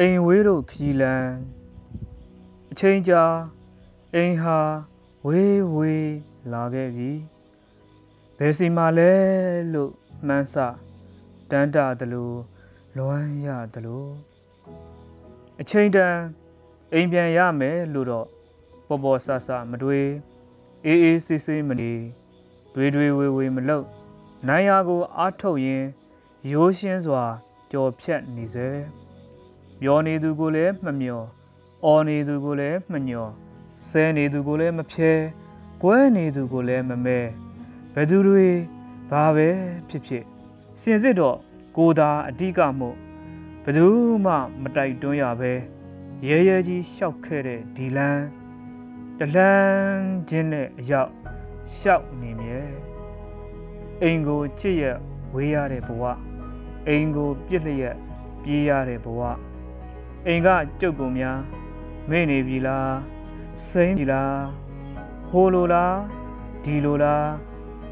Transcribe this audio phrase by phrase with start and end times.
[0.00, 1.26] အိမ်ဝေးတို့ခီလန်
[2.70, 3.24] အချိန်ကြာ
[4.14, 4.58] အိမ်ဟာ
[5.26, 6.12] ဝေးဝေး
[6.52, 7.10] လာခဲ့ပြီ
[8.38, 9.12] ဘယ်စီမှာလဲ
[9.72, 9.92] လို့
[10.26, 10.56] မှန်းဆ
[11.50, 12.38] တန်းတာတလို့
[12.96, 14.10] လွမ်းရတလို့
[15.60, 16.16] အချိန်တန်
[16.92, 18.26] အိမ်ပြန်ရမယ်လို့တော့
[18.88, 20.10] ပေါ်ပေါ်ဆဆမတွေး
[20.84, 21.92] အေးအေးဆေးဆေးမနေ
[22.74, 23.86] တွေးတွေးဝေဝေမလုပ်
[24.48, 25.88] နိုင်ရာကိုအားထုတ်ရင်း
[26.52, 27.24] ရိုးရှင်းစွာ
[27.70, 28.68] ကြော်ဖြတ်နေစေ
[29.80, 31.22] ပြောနေသူကိုလည်းမမျော
[31.84, 33.28] အော်နေသူကိုလည်းမညော
[33.88, 35.12] ဆဲနေသူကိုလည်းမဖြဲ
[35.82, 37.18] ကွဲနေသူကိုလည်းမမဲ
[37.94, 38.48] ဘယ်သူတွေ
[39.10, 39.48] ဘာပဲ
[39.88, 40.24] ဖြစ်ဖြစ်
[40.82, 41.38] စင်စစ်တော့
[41.76, 42.96] ကိုသာအဓိကမို့
[43.64, 43.86] ဘယ်သူ
[44.24, 45.52] မှမတိုက်တွန်းရပဲ
[46.28, 48.24] ရဲရဲကြီးရှောက်ခဲ့တဲ့ဒီလန်း
[49.18, 51.10] တလန်းချင်းနဲ့အရောက်
[51.78, 52.60] ရှောက်နေမြဲ
[54.02, 54.84] အိမ်ကိုချစ်ရ
[55.34, 56.02] ဝေးရတဲ့ဘဝ
[56.88, 57.96] အိမ်ကိုပြစ်လျက်
[58.42, 59.20] ပြေးရတဲ့ဘဝ
[60.26, 60.48] အိမ်က
[60.80, 61.38] ကြုတ်ကုန်များ
[62.10, 62.96] မေ့နေပြီလား
[63.70, 64.42] စိမ့်ပြီလား
[65.28, 65.96] ဟိုလိုလား
[66.64, 67.28] ဒီလိုလား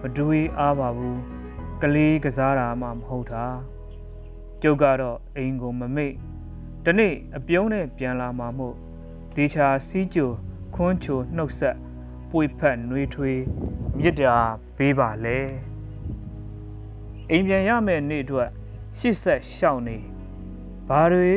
[0.00, 1.20] မတွေးအားပါဘူး
[1.82, 3.46] ကလေးကစားတာမှမဟုတ်တာ
[4.62, 6.12] ကျုပ်ကတော့အိမ်ကိုမမေ့
[6.84, 8.74] တနေ့အပြုံးနဲ့ပြန်လာမှာမို့
[9.36, 10.30] ဒေချာစီးကြို
[10.74, 11.76] ခွန်းချိုနှုတ်ဆက်
[12.30, 13.40] ပွေဖက်နှွေးထွေး
[13.98, 14.36] မြစ်တာ
[14.76, 15.38] ပေးပါလေ
[17.30, 18.48] အိမ်ပြန်ရမယ့်နေ့အတွက်
[18.98, 19.96] ရှစ်ဆက်ရှောက်နေ
[20.88, 21.32] ဘာတွေ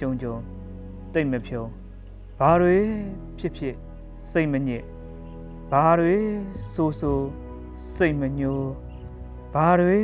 [0.00, 0.36] ကြုံကြုံ
[1.14, 1.64] တိတ်မဖြုံ
[2.38, 2.78] ဘာတွေ
[3.38, 3.76] ဖြစ်ဖြစ်
[4.30, 4.84] စိတ်မညစ်
[5.72, 6.16] ဘာတွေ
[6.72, 7.20] ဆိုဆို
[7.94, 8.60] စိတ်မညို
[9.54, 10.00] ဘာတွေ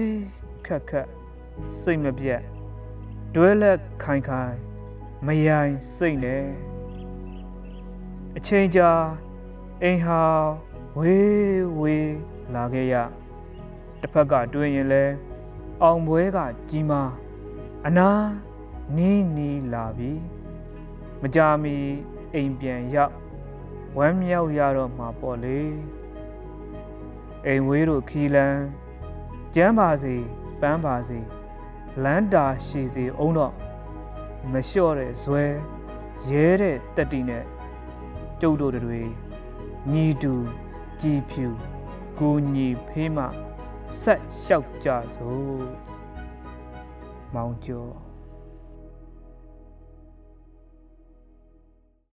[0.67, 1.09] ခက်ခက်
[1.81, 2.43] စိတ်မပြတ်
[3.35, 4.55] တွဲလက်ခိုင်ခိုင်
[5.27, 6.45] မယိုင်စိတ်နဲ့
[8.37, 8.91] အချိန်ကြာ
[9.83, 10.23] အိမ်ဟာ
[10.99, 12.15] ဝေးဝေး
[12.55, 12.95] လာခဲ့ရ
[14.01, 15.05] တစ်ဖက်ကတွင်ရင်လဲ
[15.83, 17.11] အောင်ပွဲကကြီးမား
[17.87, 18.11] အနာ
[18.97, 20.13] နီးနီးလာပြီ
[21.21, 21.77] မကြမီ
[22.35, 23.15] အိမ်ပြန်ရောက်
[23.99, 25.61] ဝမ်းမြောက်ရတော့မှာပေါ့လေ
[27.47, 28.63] အိမ်ဝေးတို့ခီလန်း
[29.55, 30.15] ကျမ်းပါစေ
[30.61, 31.19] ပန်းပါစေ
[32.05, 33.55] လမ်းတာရှည်စေအောင်တော့
[34.53, 35.45] မလျှော့တဲ့ဇွဲ
[36.31, 37.45] ရဲတဲ့တက်တီနဲ့
[38.41, 39.03] ကျုပ်တို့တွေ
[39.93, 40.35] ညီတူ
[41.01, 41.47] ကြည်ဖြူ
[42.19, 43.25] ကိုညီဖေးမှ
[44.03, 45.67] ဆက်လျှောက်ကြစို့
[47.35, 48.08] မောင်ကျော်